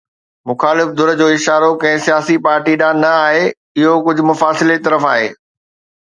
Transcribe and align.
مخالف 0.49 0.87
ڌر 0.97 1.09
جو 1.19 1.27
اشارو 1.35 1.69
ڪنهن 1.81 1.99
سياسي 2.07 2.37
پارٽي 2.45 2.73
ڏانهن 2.81 3.03
نه 3.03 3.11
آهي، 3.25 3.43
اهو 3.83 3.93
ڪجهه 4.07 4.25
مفاصلي 4.31 4.77
طرف 4.89 5.05
آهي. 5.13 5.29